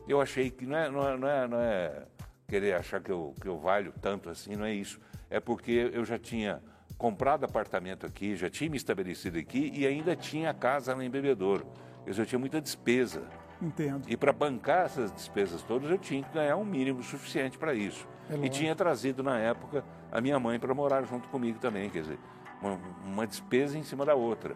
eu 0.08 0.22
achei 0.22 0.50
que 0.50 0.66
não 0.66 0.78
é, 0.78 0.90
não 0.90 1.08
é, 1.08 1.18
não 1.18 1.28
é, 1.28 1.48
não 1.48 1.60
é 1.60 2.06
querer 2.48 2.74
achar 2.74 3.02
que 3.02 3.12
eu, 3.12 3.34
que 3.40 3.48
eu 3.48 3.58
valho 3.58 3.94
tanto 4.02 4.30
assim, 4.30 4.56
não 4.56 4.66
é 4.66 4.74
isso. 4.74 5.00
É 5.30 5.40
porque 5.40 5.92
eu 5.94 6.06
já 6.06 6.18
tinha 6.18 6.62
comprado 6.98 7.44
apartamento 7.44 8.06
aqui, 8.06 8.36
já 8.36 8.50
tinha 8.50 8.70
me 8.70 8.78
estabelecido 8.78 9.38
aqui 9.38 9.72
e 9.74 9.86
ainda 9.86 10.16
tinha 10.16 10.54
casa 10.54 10.96
lá 10.96 11.04
em 11.04 11.10
Bebedouro. 11.10 11.66
Eu 12.06 12.14
já 12.14 12.26
tinha 12.26 12.40
muita 12.40 12.62
despesa. 12.62 13.24
Entendo. 13.62 14.06
E 14.08 14.16
para 14.16 14.32
bancar 14.32 14.86
essas 14.86 15.12
despesas 15.12 15.64
todas, 15.64 15.90
eu 15.90 15.98
tinha 15.98 16.22
que 16.24 16.34
ganhar 16.34 16.56
um 16.58 16.66
mínimo 16.66 17.02
suficiente 17.02 17.58
para 17.58 17.74
isso. 17.74 18.08
É 18.30 18.36
e 18.36 18.50
tinha 18.50 18.76
trazido 18.76 19.24
na 19.24 19.40
época 19.40 19.84
a 20.12 20.22
minha 20.22 20.40
mãe 20.40 20.60
para 20.60 20.74
morar 20.74 21.04
junto 21.04 21.28
comigo 21.30 21.60
também, 21.60 21.90
quer 21.90 22.02
dizer, 22.02 22.20
uma, 22.62 22.80
uma 23.04 23.28
despesa 23.28 23.78
em 23.78 23.84
cima 23.84 24.06
da 24.06 24.14
outra. 24.14 24.56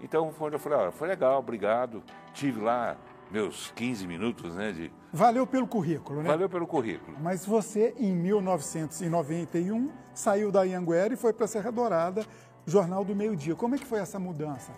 Então 0.00 0.26
eu 0.26 0.58
falei, 0.58 0.78
olha, 0.78 0.90
foi 0.90 1.08
legal, 1.08 1.38
obrigado. 1.38 2.02
Tive 2.32 2.60
lá 2.60 2.96
meus 3.30 3.70
15 3.76 4.06
minutos, 4.06 4.54
né? 4.54 4.72
De... 4.72 4.92
Valeu 5.12 5.46
pelo 5.46 5.66
currículo, 5.66 6.22
né? 6.22 6.28
Valeu 6.28 6.48
pelo 6.48 6.66
currículo. 6.66 7.16
Mas 7.20 7.46
você, 7.46 7.94
em 7.98 8.12
1991, 8.12 9.90
saiu 10.14 10.50
da 10.50 10.62
Ianguera 10.64 11.14
e 11.14 11.16
foi 11.16 11.32
para 11.32 11.46
Serra 11.46 11.70
Dourada, 11.70 12.24
Jornal 12.66 13.04
do 13.04 13.14
Meio 13.14 13.36
Dia. 13.36 13.54
Como 13.54 13.74
é 13.74 13.78
que 13.78 13.86
foi 13.86 14.00
essa 14.00 14.18
mudança? 14.18 14.72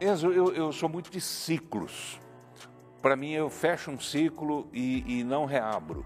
Enzo, 0.00 0.30
eu, 0.32 0.52
eu 0.52 0.72
sou 0.72 0.88
muito 0.88 1.10
de 1.10 1.20
ciclos. 1.20 2.20
Para 3.00 3.16
mim, 3.16 3.32
eu 3.32 3.48
fecho 3.48 3.90
um 3.90 4.00
ciclo 4.00 4.68
e, 4.72 5.20
e, 5.20 5.24
não 5.24 5.44
reabro. 5.44 6.04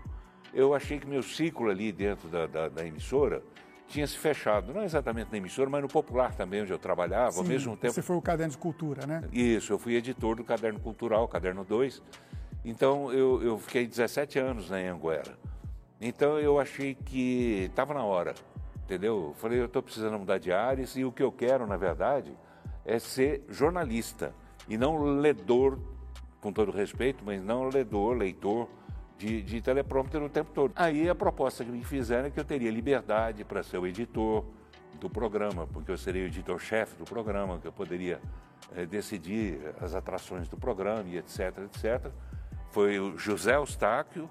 Eu 0.52 0.74
achei 0.74 0.98
que 0.98 1.06
meu 1.06 1.22
ciclo 1.22 1.70
ali 1.70 1.90
dentro 1.90 2.28
da, 2.28 2.46
da, 2.46 2.68
da 2.68 2.86
emissora 2.86 3.42
tinha 3.90 4.06
se 4.06 4.16
fechado, 4.16 4.72
não 4.72 4.84
exatamente 4.84 5.30
na 5.32 5.38
emissora, 5.38 5.68
mas 5.68 5.82
no 5.82 5.88
Popular 5.88 6.34
também, 6.34 6.62
onde 6.62 6.72
eu 6.72 6.78
trabalhava, 6.78 7.32
Sim, 7.32 7.40
ao 7.40 7.44
mesmo 7.44 7.76
tempo... 7.76 7.92
você 7.92 8.00
foi 8.00 8.16
o 8.16 8.22
Caderno 8.22 8.52
de 8.52 8.58
Cultura, 8.58 9.06
né? 9.06 9.22
Isso, 9.32 9.72
eu 9.72 9.78
fui 9.78 9.96
editor 9.96 10.36
do 10.36 10.44
Caderno 10.44 10.78
Cultural, 10.78 11.26
Caderno 11.26 11.64
2, 11.64 12.00
então 12.64 13.12
eu, 13.12 13.42
eu 13.42 13.58
fiquei 13.58 13.86
17 13.86 14.38
anos 14.38 14.70
na 14.70 14.76
Anguera. 14.76 15.36
Então 16.00 16.38
eu 16.38 16.58
achei 16.58 16.94
que 16.94 17.66
estava 17.68 17.92
na 17.92 18.04
hora, 18.04 18.34
entendeu? 18.84 19.34
Falei, 19.36 19.60
eu 19.60 19.66
estou 19.66 19.82
precisando 19.82 20.18
mudar 20.18 20.38
de 20.38 20.52
áreas 20.52 20.96
e 20.96 21.04
o 21.04 21.12
que 21.12 21.22
eu 21.22 21.32
quero, 21.32 21.66
na 21.66 21.76
verdade, 21.76 22.32
é 22.84 22.98
ser 22.98 23.44
jornalista 23.48 24.32
e 24.68 24.78
não 24.78 25.02
ledor, 25.02 25.78
com 26.40 26.52
todo 26.52 26.70
respeito, 26.70 27.22
mas 27.24 27.42
não 27.42 27.68
ledor, 27.68 28.16
leitor, 28.16 28.68
de, 29.20 29.42
de 29.42 29.60
teleprompter 29.60 30.22
o 30.22 30.30
tempo 30.30 30.50
todo. 30.54 30.72
Aí 30.74 31.06
a 31.06 31.14
proposta 31.14 31.62
que 31.62 31.70
me 31.70 31.84
fizeram 31.84 32.28
é 32.28 32.30
que 32.30 32.40
eu 32.40 32.44
teria 32.44 32.70
liberdade 32.70 33.44
para 33.44 33.62
ser 33.62 33.76
o 33.76 33.86
editor 33.86 34.46
do 34.98 35.10
programa, 35.10 35.66
porque 35.66 35.90
eu 35.90 35.98
seria 35.98 36.22
o 36.22 36.26
editor-chefe 36.26 36.96
do 36.96 37.04
programa, 37.04 37.58
que 37.58 37.68
eu 37.68 37.72
poderia 37.72 38.18
é, 38.74 38.86
decidir 38.86 39.60
as 39.78 39.94
atrações 39.94 40.48
do 40.48 40.56
programa 40.56 41.04
e 41.06 41.18
etc, 41.18 41.58
etc. 41.58 42.10
Foi 42.70 42.98
o 42.98 43.18
José 43.18 43.56
Eustáquio 43.56 44.28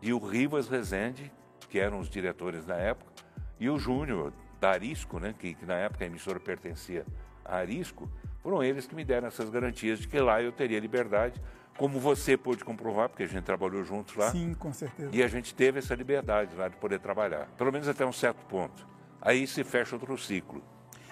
e 0.00 0.10
o 0.10 0.18
Rivas 0.18 0.68
Rezende, 0.68 1.30
que 1.68 1.78
eram 1.78 2.00
os 2.00 2.08
diretores 2.08 2.64
na 2.64 2.76
época, 2.76 3.12
e 3.58 3.68
o 3.68 3.78
Júnior, 3.78 4.32
da 4.58 4.70
Arisco, 4.70 5.18
né, 5.18 5.34
que, 5.38 5.54
que 5.54 5.66
na 5.66 5.74
época 5.74 6.04
a 6.04 6.06
emissora 6.06 6.40
pertencia 6.40 7.04
a 7.44 7.56
Arisco, 7.56 8.10
Foram 8.42 8.62
eles 8.62 8.86
que 8.86 8.94
me 8.94 9.04
deram 9.04 9.28
essas 9.28 9.50
garantias 9.50 9.98
de 9.98 10.08
que 10.08 10.18
lá 10.18 10.40
eu 10.40 10.50
teria 10.50 10.80
liberdade, 10.80 11.38
como 11.80 11.98
você 11.98 12.36
pôde 12.36 12.62
comprovar, 12.62 13.08
porque 13.08 13.22
a 13.22 13.26
gente 13.26 13.42
trabalhou 13.42 13.82
juntos 13.82 14.14
lá. 14.14 14.30
Sim, 14.30 14.52
com 14.52 14.70
certeza. 14.70 15.08
E 15.14 15.22
a 15.22 15.26
gente 15.26 15.54
teve 15.54 15.78
essa 15.78 15.94
liberdade 15.94 16.54
lá 16.54 16.68
de 16.68 16.76
poder 16.76 17.00
trabalhar, 17.00 17.48
pelo 17.56 17.72
menos 17.72 17.88
até 17.88 18.04
um 18.04 18.12
certo 18.12 18.44
ponto. 18.44 18.86
Aí 19.18 19.46
se 19.46 19.64
fecha 19.64 19.96
outro 19.96 20.18
ciclo. 20.18 20.62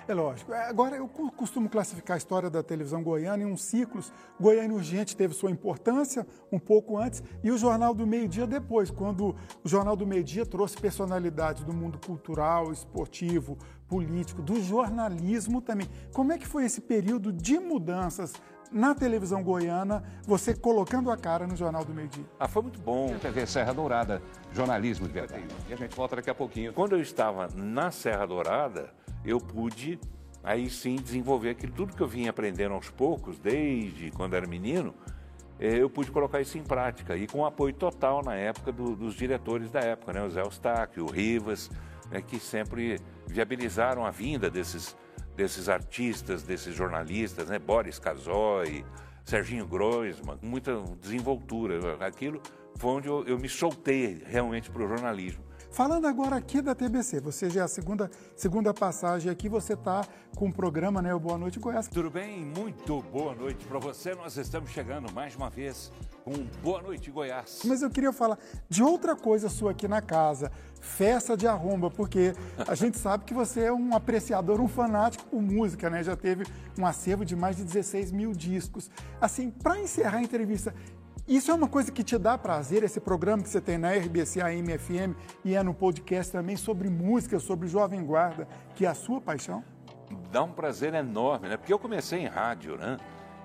É 0.06 0.12
lógico. 0.12 0.52
É, 0.52 0.66
agora, 0.66 0.96
eu 0.96 1.08
costumo 1.08 1.70
classificar 1.70 2.16
a 2.16 2.18
história 2.18 2.50
da 2.50 2.62
televisão 2.62 3.02
goiana 3.02 3.42
em 3.42 3.46
uns 3.46 3.62
ciclos. 3.62 4.12
Goiânia 4.38 4.76
Urgente 4.76 5.16
teve 5.16 5.32
sua 5.32 5.50
importância 5.50 6.26
um 6.52 6.58
pouco 6.58 6.98
antes 6.98 7.22
e 7.42 7.50
o 7.50 7.56
Jornal 7.56 7.94
do 7.94 8.06
Meio 8.06 8.28
Dia 8.28 8.46
depois, 8.46 8.90
quando 8.90 9.36
o 9.64 9.68
Jornal 9.68 9.96
do 9.96 10.06
Meio 10.06 10.24
Dia 10.24 10.44
trouxe 10.44 10.76
personalidades 10.76 11.64
do 11.64 11.72
mundo 11.72 11.98
cultural, 11.98 12.72
esportivo, 12.72 13.56
político, 13.86 14.42
do 14.42 14.60
jornalismo 14.62 15.62
também. 15.62 15.88
Como 16.12 16.30
é 16.32 16.38
que 16.38 16.46
foi 16.46 16.66
esse 16.66 16.82
período 16.82 17.32
de 17.32 17.58
mudanças 17.58 18.34
na 18.70 18.94
televisão 18.94 19.42
goiana, 19.42 20.02
você 20.26 20.54
colocando 20.54 21.10
a 21.10 21.16
cara 21.16 21.46
no 21.46 21.56
Jornal 21.56 21.84
do 21.84 21.92
Meio 21.92 22.08
Dia? 22.08 22.24
Ah, 22.38 22.48
foi 22.48 22.62
muito 22.62 22.80
bom. 22.80 23.16
TV 23.18 23.46
Serra 23.46 23.72
Dourada, 23.72 24.22
jornalismo 24.52 25.06
de 25.06 25.12
verdade. 25.12 25.46
E 25.68 25.72
a 25.72 25.76
gente 25.76 25.94
volta 25.94 26.16
daqui 26.16 26.30
a 26.30 26.34
pouquinho. 26.34 26.72
Quando 26.72 26.94
eu 26.94 27.00
estava 27.00 27.48
na 27.54 27.90
Serra 27.90 28.26
Dourada, 28.26 28.92
eu 29.24 29.38
pude 29.38 29.98
aí 30.42 30.70
sim 30.70 30.96
desenvolver 30.96 31.50
aquilo 31.50 31.72
tudo 31.72 31.94
que 31.94 32.02
eu 32.02 32.06
vinha 32.06 32.30
aprendendo 32.30 32.74
aos 32.74 32.90
poucos, 32.90 33.38
desde 33.38 34.10
quando 34.10 34.34
era 34.34 34.46
menino, 34.46 34.94
eh, 35.58 35.76
eu 35.76 35.90
pude 35.90 36.10
colocar 36.10 36.40
isso 36.40 36.56
em 36.56 36.62
prática 36.62 37.16
e 37.16 37.26
com 37.26 37.44
apoio 37.44 37.74
total 37.74 38.22
na 38.22 38.34
época 38.34 38.70
do, 38.72 38.94
dos 38.94 39.14
diretores 39.14 39.70
da 39.70 39.80
época, 39.80 40.12
né? 40.12 40.22
o 40.22 40.30
Zé 40.30 40.40
Eustáquio, 40.40 41.04
o 41.04 41.10
Rivas, 41.10 41.70
né? 42.10 42.22
que 42.22 42.38
sempre 42.38 43.00
viabilizaram 43.26 44.06
a 44.06 44.10
vinda 44.10 44.48
desses, 44.48 44.96
desses 45.38 45.68
artistas, 45.68 46.42
desses 46.42 46.74
jornalistas, 46.74 47.48
né? 47.48 47.60
Boris 47.60 48.00
Casoy, 48.00 48.84
Serginho 49.24 49.68
Groisman, 49.68 50.36
muita 50.42 50.82
desenvoltura. 51.00 52.04
Aquilo 52.04 52.42
foi 52.74 52.90
onde 52.90 53.06
eu, 53.06 53.24
eu 53.24 53.38
me 53.38 53.48
soltei 53.48 54.20
realmente 54.26 54.68
para 54.68 54.82
o 54.82 54.88
jornalismo. 54.88 55.44
Falando 55.70 56.06
agora 56.06 56.34
aqui 56.34 56.60
da 56.60 56.74
TBC, 56.74 57.20
você 57.20 57.48
já 57.48 57.60
é 57.60 57.64
a 57.64 57.68
segunda, 57.68 58.10
segunda 58.34 58.74
passagem 58.74 59.30
aqui, 59.30 59.48
você 59.48 59.74
está 59.74 60.04
com 60.34 60.48
o 60.48 60.52
programa, 60.52 61.00
né? 61.00 61.14
O 61.14 61.20
Boa 61.20 61.38
Noite 61.38 61.58
Goiás. 61.60 61.86
Tudo 61.86 62.10
bem? 62.10 62.44
Muito 62.44 63.02
boa 63.12 63.34
noite 63.34 63.64
para 63.66 63.78
você. 63.78 64.14
Nós 64.14 64.36
estamos 64.36 64.70
chegando 64.70 65.12
mais 65.12 65.36
uma 65.36 65.48
vez 65.48 65.92
com 66.24 66.32
Boa 66.62 66.82
Noite 66.82 67.10
Goiás. 67.10 67.60
Mas 67.64 67.82
eu 67.82 67.90
queria 67.90 68.12
falar 68.12 68.38
de 68.68 68.82
outra 68.82 69.14
coisa 69.14 69.48
sua 69.48 69.70
aqui 69.70 69.86
na 69.86 70.00
casa, 70.00 70.50
festa 70.80 71.36
de 71.36 71.46
arromba, 71.46 71.90
porque 71.90 72.32
a 72.66 72.74
gente 72.76 72.98
sabe 72.98 73.24
que 73.24 73.34
você 73.34 73.64
é 73.64 73.72
um 73.72 73.94
apreciador, 73.94 74.60
um 74.60 74.68
fanático 74.68 75.26
por 75.26 75.40
música, 75.40 75.88
né? 75.88 76.02
Já 76.02 76.16
teve 76.16 76.44
um 76.78 76.86
acervo 76.86 77.24
de 77.24 77.36
mais 77.36 77.56
de 77.56 77.64
16 77.64 78.10
mil 78.10 78.32
discos. 78.32 78.90
Assim, 79.20 79.50
para 79.50 79.78
encerrar 79.78 80.18
a 80.18 80.22
entrevista, 80.22 80.74
isso 81.28 81.50
é 81.50 81.54
uma 81.54 81.68
coisa 81.68 81.92
que 81.92 82.02
te 82.02 82.16
dá 82.16 82.38
prazer, 82.38 82.82
esse 82.82 82.98
programa 82.98 83.42
que 83.42 83.50
você 83.50 83.60
tem 83.60 83.76
na 83.76 83.92
RBC 83.92 84.40
AM 84.40 84.78
FM 84.78 85.14
e 85.44 85.54
é 85.54 85.62
no 85.62 85.74
podcast 85.74 86.32
também 86.32 86.56
sobre 86.56 86.88
música, 86.88 87.38
sobre 87.38 87.68
Jovem 87.68 88.02
Guarda, 88.02 88.48
que 88.74 88.86
é 88.86 88.88
a 88.88 88.94
sua 88.94 89.20
paixão? 89.20 89.62
Dá 90.32 90.42
um 90.42 90.52
prazer 90.52 90.94
enorme, 90.94 91.48
né? 91.48 91.58
Porque 91.58 91.72
eu 91.72 91.78
comecei 91.78 92.20
em 92.20 92.26
rádio, 92.26 92.76
né? 92.78 92.96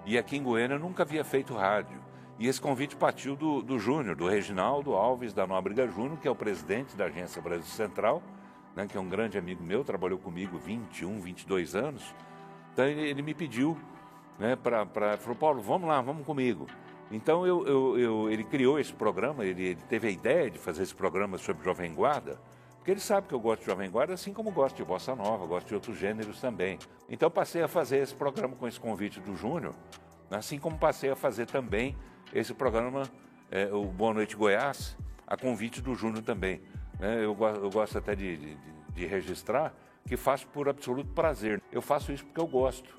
E 0.06 0.18
aqui 0.18 0.38
em 0.38 0.44
Goiânia 0.44 0.76
eu 0.76 0.80
nunca 0.80 1.04
havia 1.04 1.26
feito 1.26 1.54
rádio. 1.54 2.00
E 2.40 2.48
esse 2.48 2.60
convite 2.60 2.96
partiu 2.96 3.36
do, 3.36 3.62
do 3.62 3.78
Júnior, 3.78 4.16
do 4.16 4.30
Reginaldo 4.30 4.94
Alves 4.94 5.34
da 5.34 5.46
Nóbrega 5.46 5.86
Júnior, 5.86 6.18
que 6.18 6.28
é 6.28 6.32
o 6.32 6.36
presidente 6.36 6.96
da 6.96 7.06
Agência 7.06 7.42
Brasil 7.42 7.66
Central, 7.66 8.24
né, 8.76 8.88
que 8.88 8.98
é 8.98 9.00
um 9.00 9.10
grande 9.10 9.38
amigo 9.38 9.62
meu, 9.62 9.84
trabalhou 9.84 10.18
comigo 10.18 10.58
21, 10.58 11.20
22 11.20 11.76
anos. 11.76 12.16
Então 12.72 12.86
ele, 12.86 13.02
ele 13.02 13.22
me 13.22 13.34
pediu, 13.34 13.78
né, 14.40 14.56
para. 14.56 15.18
Falou, 15.18 15.36
Paulo, 15.36 15.62
vamos 15.62 15.88
lá, 15.88 16.02
vamos 16.02 16.26
comigo. 16.26 16.66
Então 17.14 17.46
eu, 17.46 17.66
eu, 17.68 18.00
eu, 18.00 18.32
ele 18.32 18.44
criou 18.44 18.80
esse 18.80 18.92
programa, 18.92 19.46
ele, 19.46 19.64
ele, 19.64 19.80
teve 19.88 20.08
a 20.08 20.12
ideia 20.12 20.50
de 20.50 20.58
fazer 20.58 20.82
esse 20.82 20.96
programa 20.96 21.38
sobre 21.38 21.64
Jovem 21.64 21.94
Guarda, 21.94 22.40
porque 22.78 22.90
ele 22.90 23.00
sabe 23.00 23.28
que 23.28 23.34
eu 23.34 23.40
gosto 23.40 23.62
de 23.62 23.68
Jovem 23.68 23.90
Guarda, 23.90 24.14
assim 24.14 24.34
como 24.34 24.52
gosto 24.52 24.76
de 24.78 24.84
Bossa 24.84 25.16
Nova, 25.16 25.46
gosto 25.46 25.68
de 25.68 25.76
outros 25.76 25.98
gêneros 25.98 26.42
também. 26.42 26.80
Então 27.08 27.30
passei 27.30 27.62
a 27.62 27.68
fazer 27.68 28.00
esse 28.00 28.16
programa 28.16 28.56
com 28.56 28.68
esse 28.68 28.80
convite 28.80 29.20
do 29.20 29.36
Júnior, 29.36 29.76
assim 30.32 30.58
como 30.58 30.78
passei 30.78 31.12
a 31.12 31.16
fazer 31.16 31.46
também 31.46 31.96
esse 32.34 32.54
programa, 32.54 33.04
é, 33.52 33.72
o 33.72 33.86
Boa 33.86 34.16
Noite 34.16 34.36
Goiás, 34.36 34.98
a 35.28 35.38
convite 35.38 35.82
do 35.82 35.94
Júnior 35.94 36.24
também. 36.24 36.62
Né? 37.00 37.18
Eu, 37.18 37.38
eu, 37.40 37.70
gosto 37.70 37.98
até 37.98 38.16
de, 38.16 38.38
de, 38.38 38.58
de 38.94 39.06
registrar 39.06 39.72
que 40.08 40.18
faço 40.18 40.48
por 40.48 40.68
absoluto 40.68 41.12
prazer. 41.14 41.62
Eu 41.72 41.82
faço 41.82 42.12
isso 42.12 42.26
porque 42.26 42.40
eu 42.40 42.48
gosto. 42.48 42.94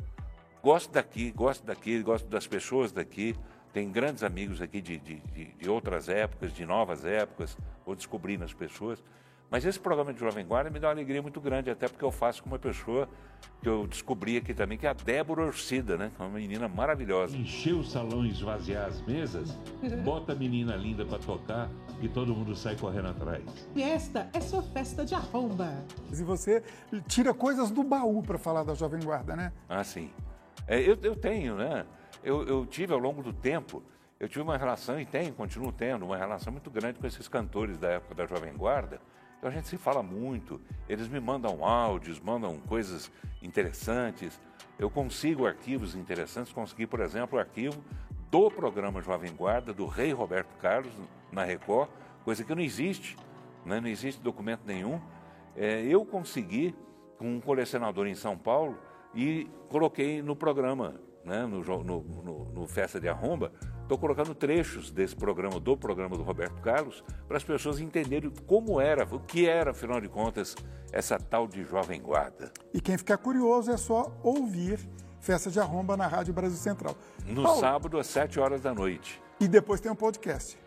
Gosto 0.62 0.92
daqui, 0.92 1.30
gosto 1.30 1.64
daqui, 1.66 2.02
gosto 2.02 2.26
das 2.28 2.46
pessoas 2.46 2.92
daqui. 2.92 3.34
Tem 3.74 3.90
grandes 3.90 4.22
amigos 4.22 4.62
aqui 4.62 4.80
de, 4.80 4.96
de, 5.00 5.16
de, 5.34 5.46
de 5.46 5.68
outras 5.68 6.08
épocas, 6.08 6.52
de 6.52 6.64
novas 6.64 7.04
épocas, 7.04 7.58
vou 7.84 7.96
descobrindo 7.96 8.44
as 8.44 8.54
pessoas. 8.54 9.02
Mas 9.50 9.64
esse 9.64 9.80
programa 9.80 10.14
de 10.14 10.20
Jovem 10.20 10.46
Guarda 10.46 10.70
me 10.70 10.78
dá 10.78 10.86
uma 10.86 10.94
alegria 10.94 11.20
muito 11.20 11.40
grande, 11.40 11.70
até 11.70 11.88
porque 11.88 12.04
eu 12.04 12.12
faço 12.12 12.40
com 12.40 12.48
uma 12.48 12.58
pessoa 12.58 13.08
que 13.60 13.68
eu 13.68 13.84
descobri 13.88 14.36
aqui 14.36 14.54
também, 14.54 14.78
que 14.78 14.86
é 14.86 14.90
a 14.90 14.92
Débora 14.92 15.42
Orcida, 15.42 15.96
né? 15.96 16.12
Uma 16.20 16.28
menina 16.28 16.68
maravilhosa. 16.68 17.36
Encher 17.36 17.74
o 17.74 17.82
salão 17.82 18.24
e 18.24 18.30
esvaziar 18.30 18.86
as 18.86 19.02
mesas, 19.02 19.50
bota 20.04 20.32
a 20.32 20.36
menina 20.36 20.76
linda 20.76 21.04
para 21.04 21.18
tocar 21.18 21.68
e 22.00 22.08
todo 22.08 22.32
mundo 22.32 22.54
sai 22.54 22.76
correndo 22.76 23.08
atrás. 23.08 23.42
E 23.74 23.82
esta 23.82 24.30
é 24.32 24.40
sua 24.40 24.62
festa 24.62 25.04
de 25.04 25.16
arromba. 25.16 25.84
E 26.12 26.22
você 26.22 26.62
tira 27.08 27.34
coisas 27.34 27.72
do 27.72 27.82
baú 27.82 28.22
para 28.22 28.38
falar 28.38 28.62
da 28.62 28.74
Jovem 28.74 29.02
Guarda, 29.02 29.34
né? 29.34 29.52
Ah, 29.68 29.82
sim. 29.82 30.10
É, 30.64 30.80
eu, 30.80 30.96
eu 31.02 31.16
tenho, 31.16 31.56
né? 31.56 31.84
Eu, 32.24 32.44
eu 32.46 32.66
tive 32.66 32.92
ao 32.92 32.98
longo 32.98 33.22
do 33.22 33.32
tempo, 33.32 33.82
eu 34.18 34.28
tive 34.28 34.40
uma 34.40 34.56
relação 34.56 34.98
e 34.98 35.04
tenho, 35.04 35.32
continuo 35.34 35.70
tendo, 35.70 36.06
uma 36.06 36.16
relação 36.16 36.52
muito 36.52 36.70
grande 36.70 36.98
com 36.98 37.06
esses 37.06 37.28
cantores 37.28 37.76
da 37.78 37.90
época 37.90 38.14
da 38.14 38.26
Jovem 38.26 38.54
Guarda. 38.54 39.00
Então 39.38 39.50
a 39.50 39.52
gente 39.52 39.68
se 39.68 39.76
fala 39.76 40.02
muito, 40.02 40.58
eles 40.88 41.06
me 41.06 41.20
mandam 41.20 41.64
áudios, 41.64 42.18
mandam 42.18 42.58
coisas 42.60 43.12
interessantes. 43.42 44.40
Eu 44.78 44.88
consigo 44.88 45.46
arquivos 45.46 45.94
interessantes, 45.94 46.52
consegui, 46.52 46.86
por 46.86 47.00
exemplo, 47.00 47.36
o 47.36 47.40
arquivo 47.40 47.84
do 48.30 48.50
programa 48.50 49.02
Jovem 49.02 49.32
Guarda, 49.32 49.72
do 49.74 49.86
Rei 49.86 50.12
Roberto 50.12 50.56
Carlos, 50.60 50.92
na 51.30 51.44
Record, 51.44 51.90
coisa 52.24 52.42
que 52.42 52.54
não 52.54 52.62
existe, 52.62 53.16
né? 53.66 53.80
não 53.80 53.88
existe 53.88 54.20
documento 54.22 54.62
nenhum. 54.64 55.00
É, 55.54 55.82
eu 55.82 56.04
consegui, 56.04 56.74
com 57.18 57.36
um 57.36 57.40
colecionador 57.40 58.06
em 58.06 58.14
São 58.14 58.36
Paulo, 58.36 58.78
e 59.14 59.48
coloquei 59.68 60.22
no 60.22 60.34
programa 60.34 60.94
né, 61.24 61.46
no, 61.46 61.62
no, 61.62 62.02
no, 62.02 62.44
no, 62.52 62.66
Festa 62.66 63.00
de 63.00 63.08
Arromba, 63.08 63.52
estou 63.82 63.98
colocando 63.98 64.34
trechos 64.34 64.90
desse 64.90 65.16
programa, 65.16 65.58
do 65.58 65.76
programa 65.76 66.16
do 66.16 66.22
Roberto 66.22 66.60
Carlos, 66.60 67.02
para 67.26 67.36
as 67.36 67.44
pessoas 67.44 67.80
entenderem 67.80 68.30
como 68.46 68.80
era, 68.80 69.04
o 69.04 69.20
que 69.20 69.48
era, 69.48 69.70
afinal 69.70 70.00
de 70.00 70.08
contas, 70.08 70.54
essa 70.92 71.18
tal 71.18 71.46
de 71.46 71.64
Jovem 71.64 72.00
Guarda. 72.00 72.52
E 72.72 72.80
quem 72.80 72.98
ficar 72.98 73.18
curioso 73.18 73.70
é 73.70 73.76
só 73.76 74.12
ouvir 74.22 74.78
Festa 75.20 75.50
de 75.50 75.58
Arromba 75.58 75.96
na 75.96 76.06
Rádio 76.06 76.34
Brasil 76.34 76.58
Central. 76.58 76.94
No 77.26 77.42
Paulo, 77.42 77.60
sábado, 77.60 77.98
às 77.98 78.06
7 78.08 78.38
horas 78.38 78.60
da 78.60 78.74
noite. 78.74 79.22
E 79.40 79.48
depois 79.48 79.80
tem 79.80 79.90
um 79.90 79.96
podcast. 79.96 80.58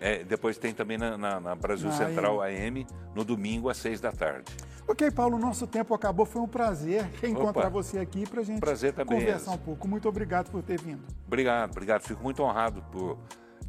É, 0.00 0.22
depois 0.22 0.56
tem 0.56 0.72
também 0.72 0.96
na, 0.96 1.18
na, 1.18 1.40
na 1.40 1.54
Brasil 1.56 1.88
na 1.88 1.96
Central 1.96 2.40
AM. 2.40 2.66
AM, 2.66 2.86
no 3.14 3.24
domingo, 3.24 3.68
às 3.68 3.76
6 3.78 4.00
da 4.00 4.12
tarde. 4.12 4.52
Ok, 4.88 5.10
Paulo, 5.10 5.38
nosso 5.38 5.66
tempo 5.66 5.92
acabou. 5.92 6.24
Foi 6.24 6.40
um 6.40 6.48
prazer 6.48 7.04
reencontrar 7.20 7.66
Opa, 7.66 7.68
você 7.68 7.98
aqui 7.98 8.26
para 8.26 8.40
a 8.40 8.44
gente 8.44 8.58
conversar 9.06 9.50
um 9.52 9.58
pouco. 9.58 9.86
Muito 9.86 10.08
obrigado 10.08 10.50
por 10.50 10.62
ter 10.62 10.80
vindo. 10.80 11.02
Obrigado, 11.26 11.70
obrigado. 11.70 12.02
Fico 12.02 12.22
muito 12.22 12.42
honrado 12.42 12.82
por 12.90 13.18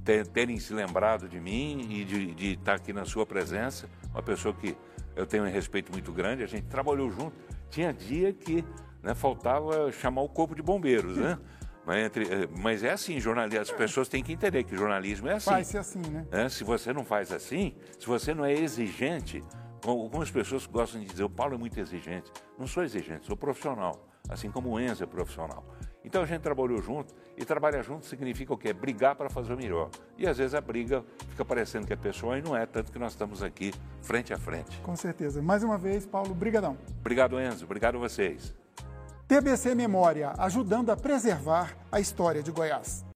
ter, 0.06 0.26
terem 0.28 0.58
se 0.60 0.74
lembrado 0.74 1.28
de 1.28 1.38
mim 1.38 1.88
e 1.92 2.06
de, 2.06 2.34
de 2.34 2.54
estar 2.54 2.76
aqui 2.76 2.94
na 2.94 3.04
sua 3.04 3.26
presença. 3.26 3.90
Uma 4.14 4.24
pessoa 4.24 4.54
que 4.54 4.78
eu 5.14 5.26
tenho 5.26 5.44
um 5.44 5.52
respeito 5.52 5.92
muito 5.92 6.14
grande. 6.14 6.42
A 6.42 6.48
gente 6.48 6.68
trabalhou 6.68 7.12
junto. 7.12 7.34
Tinha 7.70 7.92
dia 7.92 8.32
que 8.32 8.64
né, 9.04 9.14
faltava 9.14 9.92
chamar 9.92 10.22
o 10.22 10.30
corpo 10.30 10.56
de 10.56 10.62
bombeiros, 10.62 11.18
né? 11.18 11.38
Mas, 11.86 12.06
entre, 12.06 12.50
mas 12.58 12.84
é 12.84 12.92
assim, 12.92 13.20
jornalismo, 13.20 13.62
as 13.62 13.72
pessoas 13.72 14.08
têm 14.08 14.24
que 14.24 14.32
entender 14.32 14.64
que 14.64 14.76
jornalismo 14.76 15.28
é 15.28 15.34
assim. 15.34 15.50
Faz 15.50 15.68
ser 15.68 15.80
assim, 15.80 16.00
né? 16.00 16.26
É, 16.32 16.48
se 16.48 16.64
você 16.64 16.94
não 16.94 17.04
faz 17.04 17.32
assim, 17.32 17.76
se 18.00 18.06
você 18.06 18.34
não 18.34 18.46
é 18.46 18.54
exigente, 18.54 19.44
Algumas 19.90 20.30
pessoas 20.30 20.66
gostam 20.66 21.02
de 21.02 21.08
dizer, 21.08 21.24
o 21.24 21.30
Paulo 21.30 21.56
é 21.56 21.58
muito 21.58 21.80
exigente. 21.80 22.32
Não 22.58 22.68
sou 22.68 22.84
exigente, 22.84 23.26
sou 23.26 23.36
profissional, 23.36 24.08
assim 24.30 24.52
como 24.52 24.70
o 24.70 24.80
Enzo 24.80 25.04
é 25.04 25.08
profissional. 25.08 25.64
Então 26.04 26.22
a 26.22 26.26
gente 26.26 26.42
trabalhou 26.42 26.82
junto, 26.82 27.14
e 27.40 27.46
trabalhar 27.46 27.82
junto 27.82 28.06
significa 28.06 28.54
o 28.54 28.58
quê? 28.58 28.74
Brigar 28.74 29.16
para 29.16 29.30
fazer 29.30 29.54
o 29.54 29.58
melhor. 29.58 29.90
E 30.18 30.28
às 30.28 30.38
vezes 30.38 30.54
a 30.54 30.62
briga 30.62 31.04
fica 31.30 31.46
parecendo 31.46 31.88
que 31.88 31.94
é 31.94 31.96
pessoal 31.96 32.38
e 32.38 32.42
não 32.42 32.56
é, 32.56 32.66
tanto 32.66 32.92
que 32.92 33.00
nós 33.00 33.14
estamos 33.14 33.42
aqui 33.42 33.74
frente 34.02 34.34
a 34.34 34.38
frente. 34.38 34.78
Com 34.82 34.96
certeza. 34.96 35.42
Mais 35.42 35.64
uma 35.64 35.78
vez, 35.78 36.06
Paulo, 36.06 36.36
brigadão. 36.36 36.78
Obrigado, 37.00 37.40
Enzo. 37.40 37.64
Obrigado 37.64 37.96
a 37.96 38.00
vocês. 38.00 38.54
TBC 39.28 39.74
Memória, 39.74 40.34
ajudando 40.38 40.90
a 40.90 40.98
preservar 40.98 41.78
a 41.92 42.00
história 42.00 42.44
de 42.44 42.52
Goiás. 42.52 43.09